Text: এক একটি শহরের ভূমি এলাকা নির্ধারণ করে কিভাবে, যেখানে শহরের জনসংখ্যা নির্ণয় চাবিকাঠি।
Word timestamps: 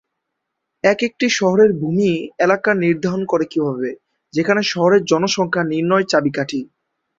এক 0.83 0.99
একটি 1.03 1.27
শহরের 1.31 1.71
ভূমি 1.73 2.11
এলাকা 2.39 2.71
নির্ধারণ 2.83 3.21
করে 3.25 3.45
কিভাবে, 3.45 3.89
যেখানে 4.33 4.61
শহরের 4.71 5.01
জনসংখ্যা 5.05 5.63
নির্ণয় 5.71 6.05
চাবিকাঠি। 6.07 6.61